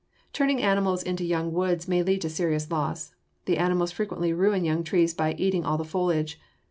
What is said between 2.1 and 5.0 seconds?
to serious loss. The animals frequently ruin young